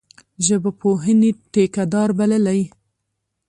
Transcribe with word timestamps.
ژبپوهني 0.45 1.31
ټیکه 1.51 1.83
دار 1.93 2.09
بللی. 2.17 2.61